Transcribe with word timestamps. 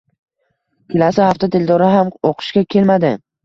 Kelasi 0.93 1.23
hafta 1.27 1.51
Dildora 1.59 1.93
ham 1.99 2.13
oʻqishga 2.33 2.69
kelmadi. 2.77 3.17